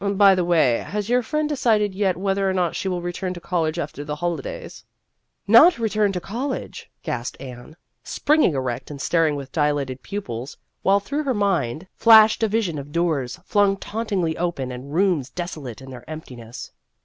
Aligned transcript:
By 0.03 0.33
the 0.33 0.43
way, 0.43 0.77
has 0.79 1.09
your 1.09 1.21
friend 1.21 1.47
decided 1.47 1.93
yet 1.93 2.17
whether 2.17 2.49
or 2.49 2.53
not 2.55 2.75
she 2.75 2.87
will 2.87 3.03
return 3.03 3.35
to 3.35 3.39
college 3.39 3.77
after 3.77 4.03
the 4.03 4.15
holidays?" 4.15 4.83
"Not 5.57 5.77
return 5.77 6.11
to 6.13 6.19
college!" 6.19 6.89
gasped 7.03 7.39
Anne, 7.39 7.75
springing 8.03 8.55
erect 8.55 8.89
and 8.89 8.99
staring 8.99 9.35
with 9.35 9.51
dilated 9.51 10.01
pupils, 10.01 10.57
while 10.81 10.99
through 10.99 11.21
her 11.25 11.35
mind 11.35 11.85
flashed 11.93 12.41
a 12.41 12.47
150 12.47 12.49
Vassar 12.49 12.63
Studies 12.63 12.65
vision 12.65 12.79
of 12.79 12.91
doors 12.91 13.47
flung 13.47 13.77
tauntingly 13.77 14.35
open 14.39 14.71
and 14.71 14.91
rooms 14.91 15.29
desolate 15.29 15.83
in 15.83 15.91
their 15.91 16.09
emptiness. 16.09 16.71